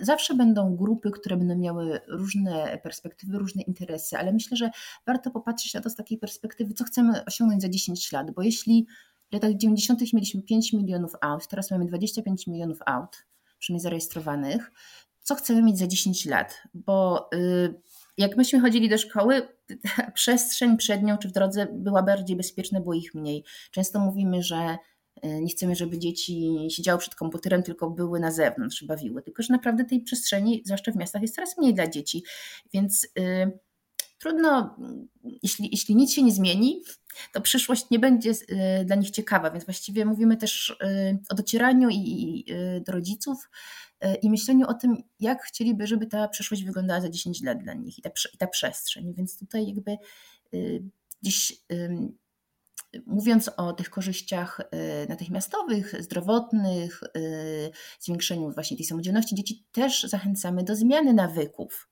zawsze 0.01 0.33
będą 0.33 0.75
grupy, 0.75 1.11
które 1.11 1.37
będą 1.37 1.57
miały 1.57 1.99
różne 2.07 2.79
perspektywy, 2.83 3.37
różne 3.37 3.61
interesy, 3.61 4.17
ale 4.17 4.33
myślę, 4.33 4.57
że 4.57 4.69
warto 5.05 5.31
popatrzeć 5.31 5.73
na 5.73 5.81
to 5.81 5.89
z 5.89 5.95
takiej 5.95 6.17
perspektywy, 6.17 6.73
co 6.73 6.83
chcemy 6.83 7.25
osiągnąć 7.25 7.61
za 7.61 7.69
10 7.69 8.11
lat, 8.11 8.31
bo 8.31 8.41
jeśli 8.41 8.87
w 9.33 9.35
latach 9.35 9.57
90. 9.57 10.13
mieliśmy 10.13 10.41
5 10.41 10.73
milionów 10.73 11.11
aut, 11.21 11.47
teraz 11.47 11.71
mamy 11.71 11.85
25 11.85 12.47
milionów 12.47 12.79
aut, 12.85 13.25
przynajmniej 13.59 13.83
zarejestrowanych. 13.83 14.71
Co 15.21 15.35
chcemy 15.35 15.63
mieć 15.63 15.77
za 15.77 15.87
10 15.87 16.25
lat? 16.25 16.61
Bo 16.73 17.29
y, 17.33 17.73
jak 18.17 18.37
myśmy 18.37 18.59
chodzili 18.59 18.89
do 18.89 18.97
szkoły, 18.97 19.47
przestrzeń 20.13 20.77
przed 20.77 21.03
nią 21.03 21.17
czy 21.17 21.27
w 21.27 21.31
drodze 21.31 21.67
była 21.71 22.03
bardziej 22.03 22.37
bezpieczna, 22.37 22.81
było 22.81 22.93
ich 22.93 23.15
mniej. 23.15 23.43
Często 23.71 23.99
mówimy, 23.99 24.43
że 24.43 24.77
y, 25.25 25.41
nie 25.41 25.49
chcemy, 25.49 25.75
żeby 25.75 25.99
dzieci 25.99 26.67
siedziały 26.69 26.99
przed 26.99 27.15
komputerem, 27.15 27.63
tylko 27.63 27.89
były 27.89 28.19
na 28.19 28.31
zewnątrz, 28.31 28.83
bawiły. 28.83 29.21
Tylko, 29.21 29.43
że 29.43 29.53
naprawdę 29.53 29.85
tej 29.85 30.01
przestrzeni, 30.01 30.61
zwłaszcza 30.65 30.91
w 30.91 30.95
miastach, 30.95 31.21
jest 31.21 31.35
coraz 31.35 31.57
mniej 31.57 31.73
dla 31.73 31.87
dzieci. 31.87 32.23
Więc 32.73 33.07
y, 33.19 33.59
trudno, 34.23 34.75
jeśli, 35.43 35.69
jeśli 35.71 35.95
nic 35.95 36.13
się 36.13 36.23
nie 36.23 36.31
zmieni, 36.31 36.83
to 37.33 37.41
przyszłość 37.41 37.89
nie 37.91 37.99
będzie 37.99 38.31
y, 38.31 38.85
dla 38.85 38.95
nich 38.95 39.11
ciekawa, 39.11 39.51
więc 39.51 39.65
właściwie 39.65 40.05
mówimy 40.05 40.37
też 40.37 40.69
y, 40.69 40.75
o 41.29 41.35
docieraniu 41.35 41.89
i, 41.91 42.45
y, 42.77 42.81
do 42.81 42.91
rodziców 42.91 43.49
i 44.21 44.29
myśleniu 44.29 44.67
o 44.67 44.73
tym, 44.73 44.97
jak 45.19 45.43
chcieliby, 45.43 45.87
żeby 45.87 46.07
ta 46.07 46.27
przyszłość 46.27 46.63
wyglądała 46.63 47.01
za 47.01 47.09
10 47.09 47.41
lat 47.41 47.63
dla 47.63 47.73
nich 47.73 47.99
i 47.99 48.01
ta, 48.01 48.09
i 48.33 48.37
ta 48.37 48.47
przestrzeń. 48.47 49.13
Więc 49.17 49.39
tutaj 49.39 49.67
jakby 49.67 49.97
dziś 51.21 51.63
mówiąc 53.05 53.49
o 53.57 53.73
tych 53.73 53.89
korzyściach 53.89 54.61
natychmiastowych, 55.09 56.03
zdrowotnych, 56.03 57.01
zwiększeniu 57.99 58.51
właśnie 58.51 58.77
tej 58.77 58.85
samodzielności 58.85 59.35
dzieci, 59.35 59.65
też 59.71 60.03
zachęcamy 60.03 60.63
do 60.63 60.75
zmiany 60.75 61.13
nawyków 61.13 61.89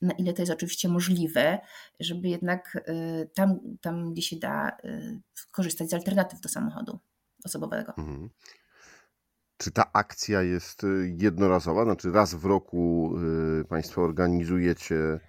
na 0.00 0.12
ile 0.12 0.32
to 0.32 0.42
jest 0.42 0.52
oczywiście 0.52 0.88
możliwe, 0.88 1.58
żeby 2.00 2.28
jednak 2.28 2.76
y, 2.88 3.30
tam, 3.34 3.58
tam 3.80 4.12
gdzie 4.12 4.22
się 4.22 4.36
da, 4.36 4.76
y, 4.84 5.20
korzystać 5.50 5.90
z 5.90 5.94
alternatyw 5.94 6.40
do 6.40 6.48
samochodu 6.48 6.98
osobowego. 7.44 7.94
Mhm. 7.98 8.30
Czy 9.56 9.70
ta 9.70 9.92
akcja 9.92 10.42
jest 10.42 10.84
y, 10.84 11.14
jednorazowa? 11.18 11.84
Znaczy 11.84 12.12
raz 12.12 12.34
w 12.34 12.44
roku 12.44 13.14
Państwo 13.68 14.02
organizujecie 14.02 15.20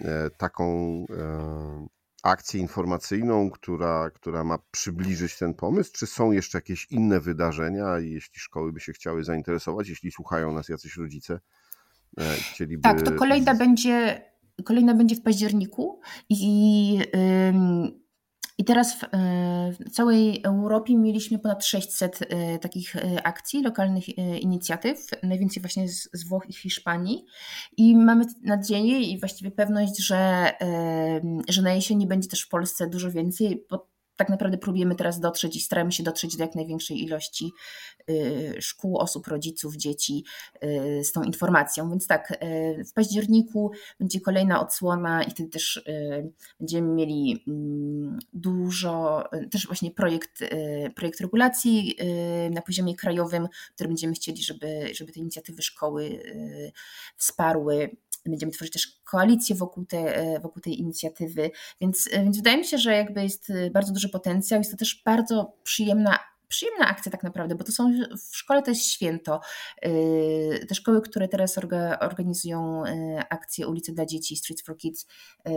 e, 0.00 0.30
taką 0.30 0.66
e, 1.10 1.86
akcję 2.22 2.60
informacyjną, 2.60 3.50
która, 3.50 4.10
która 4.10 4.44
ma 4.44 4.58
przybliżyć 4.70 5.38
ten 5.38 5.54
pomysł? 5.54 5.92
Czy 5.94 6.06
są 6.06 6.32
jeszcze 6.32 6.58
jakieś 6.58 6.86
inne 6.90 7.20
wydarzenia, 7.20 7.98
jeśli 7.98 8.40
szkoły 8.40 8.72
by 8.72 8.80
się 8.80 8.92
chciały 8.92 9.24
zainteresować, 9.24 9.88
jeśli 9.88 10.12
słuchają 10.12 10.52
nas 10.52 10.68
jacyś 10.68 10.96
rodzice, 10.96 11.40
chcieliby... 12.20 12.82
Tak, 12.82 13.02
to 13.02 13.12
kolejna 13.12 13.54
będzie, 13.54 14.22
kolejna 14.64 14.94
będzie 14.94 15.16
w 15.16 15.22
październiku 15.22 16.00
i, 16.28 16.98
i 18.58 18.64
teraz 18.64 18.94
w, 18.94 19.04
e, 19.04 19.08
w 19.72 19.90
całej 19.90 20.42
Europie 20.44 20.96
mieliśmy 20.96 21.38
ponad 21.38 21.64
600 21.64 22.20
e, 22.22 22.58
takich 22.58 22.96
akcji, 23.24 23.62
lokalnych 23.62 24.18
inicjatyw, 24.18 25.06
najwięcej 25.22 25.62
właśnie 25.62 25.88
z, 25.88 26.08
z 26.12 26.28
Włoch 26.28 26.44
i 26.48 26.52
Hiszpanii. 26.52 27.24
I 27.76 27.96
mamy 27.96 28.24
nadzieję 28.42 29.00
i 29.00 29.20
właściwie 29.20 29.50
pewność, 29.50 30.06
że, 30.06 30.52
że 31.48 31.62
na 31.62 31.72
jesieni 31.72 32.06
będzie 32.06 32.28
też 32.28 32.42
w 32.42 32.48
Polsce 32.48 32.86
dużo 32.86 33.10
więcej, 33.10 33.66
bo 33.70 33.95
tak 34.16 34.28
naprawdę 34.28 34.58
próbujemy 34.58 34.94
teraz 34.94 35.20
dotrzeć 35.20 35.56
i 35.56 35.60
staramy 35.60 35.92
się 35.92 36.02
dotrzeć 36.02 36.36
do 36.36 36.44
jak 36.44 36.54
największej 36.54 37.02
ilości 37.02 37.52
y, 38.10 38.56
szkół, 38.60 38.98
osób, 38.98 39.26
rodziców, 39.26 39.76
dzieci 39.76 40.24
y, 40.64 41.04
z 41.04 41.12
tą 41.12 41.22
informacją. 41.22 41.90
Więc 41.90 42.06
tak, 42.06 42.30
y, 42.42 42.84
w 42.84 42.92
październiku 42.92 43.70
będzie 44.00 44.20
kolejna 44.20 44.60
odsłona 44.60 45.22
i 45.22 45.30
wtedy 45.30 45.48
też 45.48 45.84
będziemy 46.60 46.88
mieli 46.88 47.44
mm, 47.48 48.18
dużo, 48.32 49.24
też 49.50 49.66
właśnie 49.66 49.90
projekt, 49.90 50.44
projekt 50.94 51.20
regulacji 51.20 51.96
na 52.50 52.62
poziomie 52.62 52.96
krajowym, 52.96 53.48
który 53.74 53.88
będziemy 53.88 54.14
chcieli, 54.14 54.42
żeby, 54.42 54.94
żeby 54.94 55.12
te 55.12 55.20
inicjatywy 55.20 55.62
szkoły 55.62 56.22
wsparły 57.16 57.96
Będziemy 58.30 58.52
tworzyć 58.52 58.72
też 58.72 59.00
koalicję 59.04 59.56
wokół, 59.56 59.84
te, 59.84 60.16
e, 60.16 60.40
wokół 60.40 60.62
tej 60.62 60.80
inicjatywy, 60.80 61.50
więc, 61.80 62.08
e, 62.12 62.22
więc 62.22 62.36
wydaje 62.36 62.58
mi 62.58 62.64
się, 62.64 62.78
że 62.78 62.92
jakby 62.92 63.22
jest 63.22 63.50
e, 63.50 63.70
bardzo 63.70 63.92
duży 63.92 64.08
potencjał. 64.08 64.60
Jest 64.60 64.70
to 64.70 64.76
też 64.76 65.02
bardzo 65.04 65.56
przyjemna 65.62 66.18
przyjemna 66.48 66.88
akcja 66.88 67.12
tak 67.12 67.22
naprawdę, 67.22 67.54
bo 67.54 67.64
to 67.64 67.72
są 67.72 67.92
w 68.30 68.36
szkole 68.36 68.62
to 68.62 68.70
jest 68.70 68.84
święto. 68.84 69.40
Te 70.68 70.74
szkoły, 70.74 71.02
które 71.02 71.28
teraz 71.28 71.58
organizują 72.00 72.82
akcje 73.30 73.68
Ulice 73.68 73.92
dla 73.92 74.06
Dzieci, 74.06 74.36
Streets 74.36 74.62
for 74.62 74.76
Kids, 74.76 75.06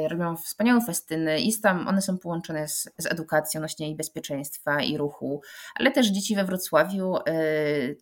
robią 0.10 0.38
wspaniałe 0.38 0.82
festyny 0.86 1.40
i 1.40 1.60
tam 1.62 1.88
one 1.88 2.02
są 2.02 2.18
połączone 2.18 2.68
z, 2.68 2.90
z 2.98 3.06
edukacją 3.06 3.60
odnośnie 3.60 3.90
i 3.90 3.96
bezpieczeństwa 3.96 4.82
i 4.82 4.98
ruchu, 4.98 5.42
ale 5.76 5.92
też 5.92 6.08
dzieci 6.08 6.36
we 6.36 6.46
Wrocławiu, 6.46 7.14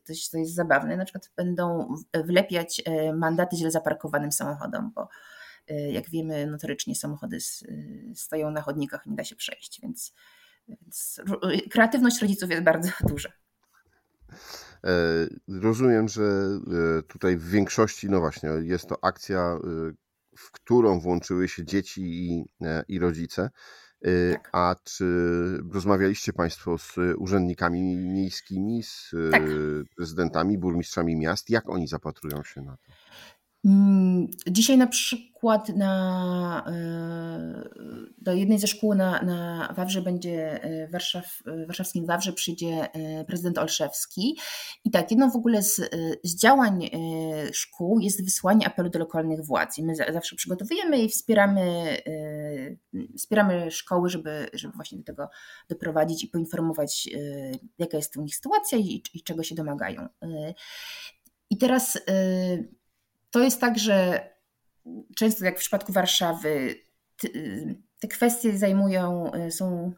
to 0.06 0.13
to 0.32 0.38
jest 0.38 0.56
zabawne, 0.56 0.98
na 0.98 1.06
przykład 1.06 1.32
będą 1.36 1.96
wlepiać 2.13 2.82
mandaty 3.13 3.56
źle 3.56 3.72
zaparkowanym 3.72 4.32
samochodom, 4.32 4.91
bo 4.96 5.08
jak 5.91 6.10
wiemy, 6.10 6.48
notorycznie 6.48 6.96
samochody 6.96 7.38
stoją 8.15 8.51
na 8.51 8.62
chodnikach 8.62 9.06
i 9.06 9.10
nie 9.10 9.15
da 9.15 9.24
się 9.24 9.36
przejść, 9.36 9.82
więc 9.82 10.13
więc 10.67 11.21
kreatywność 11.71 12.21
rodziców 12.21 12.50
jest 12.50 12.63
bardzo 12.63 12.89
duża. 13.09 13.29
Rozumiem, 15.47 16.07
że 16.07 16.24
tutaj 17.07 17.38
w 17.38 17.50
większości, 17.50 18.09
no 18.09 18.19
właśnie, 18.19 18.50
jest 18.50 18.88
to 18.88 19.03
akcja, 19.03 19.59
w 20.38 20.51
którą 20.51 21.00
włączyły 21.00 21.47
się 21.47 21.65
dzieci 21.65 22.01
i, 22.01 22.45
i 22.88 23.00
rodzice. 23.00 23.50
Tak. 24.33 24.50
A 24.53 24.75
czy 24.83 25.05
rozmawialiście 25.71 26.33
Państwo 26.33 26.77
z 26.77 26.95
urzędnikami 27.17 27.81
miejskimi, 27.95 28.83
z 28.83 29.12
tak. 29.31 29.43
prezydentami, 29.95 30.57
burmistrzami 30.57 31.15
miast? 31.15 31.50
Jak 31.50 31.69
oni 31.69 31.88
zapatrują 31.88 32.43
się 32.43 32.62
na 32.62 32.77
to? 32.77 32.93
Mm, 33.65 34.27
dzisiaj 34.47 34.77
na 34.77 34.87
przykład 34.87 35.69
na, 35.69 36.65
e, 36.67 37.69
do 38.17 38.33
jednej 38.33 38.59
ze 38.59 38.67
szkół 38.67 38.95
na, 38.95 39.21
na 39.21 39.73
Wawrze 39.75 40.01
będzie 40.01 40.63
e, 40.63 40.87
Warszaw, 40.87 41.41
e, 41.45 41.65
warszawskim 41.65 42.05
Wawrze 42.05 42.33
przyjdzie 42.33 42.87
prezydent 43.27 43.57
Olszewski 43.57 44.37
i 44.85 44.91
tak, 44.91 45.11
jedno 45.11 45.29
w 45.29 45.35
ogóle 45.35 45.63
z, 45.63 45.75
z 46.23 46.35
działań 46.35 46.89
szkół 47.51 47.99
jest 47.99 48.25
wysłanie 48.25 48.67
apelu 48.67 48.89
do 48.89 48.99
lokalnych 48.99 49.45
władz 49.45 49.77
i 49.77 49.83
my 49.83 49.95
zawsze 49.95 50.35
przygotowujemy 50.35 51.01
i 51.01 51.09
wspieramy, 51.09 51.97
wspieramy 53.17 53.71
szkoły, 53.71 54.09
żeby, 54.09 54.49
żeby 54.53 54.73
właśnie 54.73 54.97
do 54.97 55.03
tego 55.03 55.29
doprowadzić 55.69 56.23
i 56.23 56.27
poinformować 56.27 57.09
jaka 57.77 57.97
jest 57.97 58.17
u 58.17 58.21
nich 58.21 58.35
sytuacja 58.35 58.77
i, 58.77 59.03
i 59.13 59.23
czego 59.23 59.43
się 59.43 59.55
domagają. 59.55 60.07
I 61.49 61.57
teraz 61.57 61.99
to 63.31 63.39
jest 63.39 63.62
tak, 63.62 63.79
że 63.79 64.29
często 65.15 65.46
jak 65.46 65.55
w 65.55 65.60
przypadku 65.60 65.91
Warszawy 65.91 66.75
te 68.00 68.07
kwestie 68.07 68.57
zajmują, 68.57 69.31
y, 69.48 69.51
są, 69.51 69.91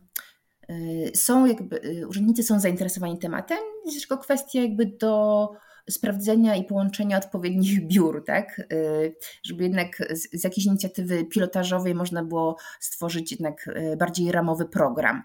y, 0.70 1.12
są 1.16 1.46
jakby, 1.46 1.82
y, 1.86 2.08
urzędnicy 2.08 2.44
są 2.44 2.60
zainteresowani 2.60 3.20
tematem, 3.20 3.58
jest 3.86 4.00
tylko 4.00 4.18
kwestia 4.18 4.62
jakby 4.62 4.86
do 4.86 5.50
sprawdzenia 5.90 6.56
i 6.56 6.64
połączenia 6.64 7.18
odpowiednich 7.18 7.82
biur, 7.88 8.26
tak? 8.26 8.60
Y, 8.60 9.16
żeby 9.44 9.64
jednak 9.64 9.98
z, 10.10 10.42
z 10.42 10.44
jakiejś 10.44 10.68
inicjatywy 10.68 11.26
pilotażowej 11.26 11.96
można 11.96 12.24
było 12.24 12.58
stworzyć 12.80 13.32
jednak 13.32 13.68
y, 13.68 13.98
bardziej 13.98 14.32
ramowy 14.32 14.66
program. 14.66 15.24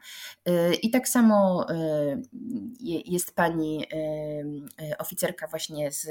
Y, 0.49 0.75
I 0.75 0.91
tak 0.91 1.09
samo 1.09 1.67
jest 2.81 3.35
pani 3.35 3.87
oficerka 4.99 5.47
właśnie 5.47 5.93
z 5.93 6.07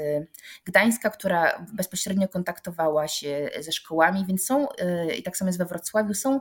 Gdańska, 0.64 1.10
która 1.10 1.66
bezpośrednio 1.72 2.28
kontaktowała 2.28 3.08
się 3.08 3.50
ze 3.60 3.72
szkołami, 3.72 4.24
więc 4.26 4.46
są, 4.46 4.66
i 5.18 5.22
tak 5.22 5.36
samo 5.36 5.48
jest 5.48 5.58
we 5.58 5.64
Wrocławiu, 5.64 6.14
są 6.14 6.40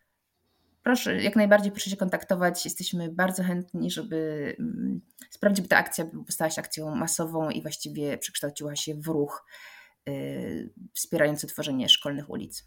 proszę, 0.83 1.21
jak 1.21 1.35
najbardziej 1.35 1.71
proszę 1.71 1.89
się 1.89 1.97
kontaktować. 1.97 2.65
Jesteśmy 2.65 3.09
bardzo 3.09 3.43
chętni, 3.43 3.91
żeby 3.91 4.55
mm, 4.59 5.01
sprawić, 5.29 5.61
by 5.61 5.67
ta 5.67 5.77
akcja 5.77 6.05
stała 6.29 6.49
się 6.49 6.61
akcją 6.61 6.95
masową 6.95 7.49
i 7.49 7.61
właściwie 7.61 8.17
przekształciła 8.17 8.75
się 8.75 8.95
w 8.95 9.07
ruch 9.07 9.45
wspierający 10.93 11.47
tworzenie 11.47 11.89
szkolnych 11.89 12.29
ulic. 12.29 12.63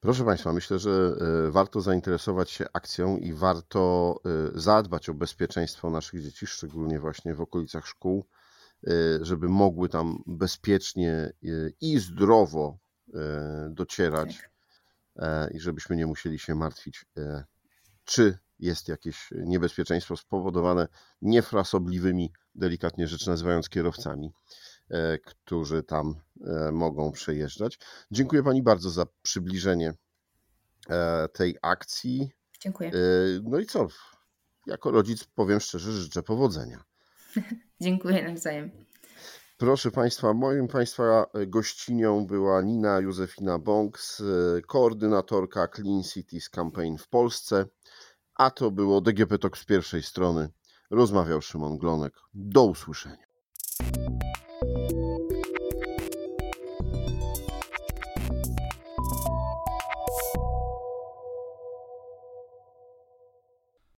Proszę 0.00 0.24
Państwa, 0.24 0.52
myślę, 0.52 0.78
że 0.78 1.16
y, 1.48 1.50
warto 1.50 1.80
zainteresować 1.80 2.50
się 2.50 2.66
akcją 2.72 3.16
i 3.16 3.32
warto 3.32 4.14
y, 4.56 4.60
zadbać 4.60 5.08
o 5.08 5.14
bezpieczeństwo 5.14 5.90
naszych 5.90 6.22
dzieci, 6.22 6.46
szczególnie 6.46 7.00
właśnie 7.00 7.34
w 7.34 7.40
okolicach 7.40 7.86
szkół, 7.86 8.26
żeby 9.20 9.48
mogły 9.48 9.88
tam 9.88 10.22
bezpiecznie 10.26 11.32
i 11.80 11.98
zdrowo 11.98 12.78
docierać 13.70 14.42
tak. 15.14 15.54
i 15.54 15.60
żebyśmy 15.60 15.96
nie 15.96 16.06
musieli 16.06 16.38
się 16.38 16.54
martwić, 16.54 17.06
czy 18.04 18.38
jest 18.58 18.88
jakieś 18.88 19.30
niebezpieczeństwo 19.32 20.16
spowodowane 20.16 20.88
niefrasobliwymi, 21.22 22.32
delikatnie 22.54 23.08
rzecz 23.08 23.26
nazywając, 23.26 23.68
kierowcami. 23.68 24.32
E, 24.90 25.18
którzy 25.18 25.82
tam 25.82 26.14
e, 26.46 26.72
mogą 26.72 27.12
przejeżdżać. 27.12 27.78
Dziękuję 28.10 28.42
Pani 28.42 28.62
bardzo 28.62 28.90
za 28.90 29.06
przybliżenie 29.22 29.94
e, 30.90 31.28
tej 31.28 31.56
akcji. 31.62 32.30
Dziękuję. 32.60 32.92
No 33.42 33.58
i 33.58 33.66
co? 33.66 33.86
Jako 34.66 34.90
rodzic 34.90 35.24
powiem 35.24 35.60
szczerze, 35.60 35.92
życzę 35.92 36.22
powodzenia. 36.22 36.84
Dziękuję 37.80 38.28
nawzajem. 38.28 38.70
Proszę 39.56 39.90
Państwa, 39.90 40.34
moim 40.34 40.68
Państwa 40.68 41.26
gościnią 41.46 42.26
była 42.26 42.62
Nina 42.62 43.00
Józefina 43.00 43.58
Bąks, 43.58 44.22
koordynatorka 44.66 45.68
Clean 45.68 46.02
Cities 46.02 46.48
Campaign 46.48 46.96
w 46.98 47.08
Polsce, 47.08 47.66
a 48.34 48.50
to 48.50 48.70
było 48.70 49.00
DGP 49.00 49.38
Talk 49.38 49.58
z 49.58 49.64
pierwszej 49.64 50.02
strony. 50.02 50.48
Rozmawiał 50.90 51.42
Szymon 51.42 51.78
Glonek. 51.78 52.14
Do 52.34 52.64
usłyszenia. 52.64 53.28